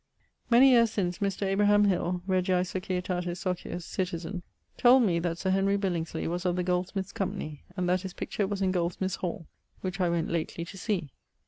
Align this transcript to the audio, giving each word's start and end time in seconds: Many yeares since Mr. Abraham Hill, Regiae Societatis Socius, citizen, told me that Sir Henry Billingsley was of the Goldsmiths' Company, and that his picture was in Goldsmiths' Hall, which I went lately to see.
Many 0.49 0.71
yeares 0.71 0.89
since 0.89 1.19
Mr. 1.19 1.45
Abraham 1.45 1.83
Hill, 1.85 2.23
Regiae 2.27 2.63
Societatis 2.63 3.37
Socius, 3.37 3.85
citizen, 3.85 4.41
told 4.75 5.03
me 5.03 5.19
that 5.19 5.37
Sir 5.37 5.51
Henry 5.51 5.77
Billingsley 5.77 6.25
was 6.27 6.43
of 6.43 6.55
the 6.55 6.63
Goldsmiths' 6.63 7.11
Company, 7.11 7.61
and 7.77 7.87
that 7.87 8.01
his 8.01 8.13
picture 8.15 8.47
was 8.47 8.63
in 8.63 8.71
Goldsmiths' 8.71 9.17
Hall, 9.17 9.45
which 9.81 9.99
I 9.99 10.09
went 10.09 10.29
lately 10.31 10.65
to 10.65 10.75
see. 10.75 11.11